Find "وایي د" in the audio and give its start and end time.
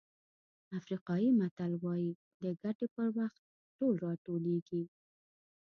1.83-2.43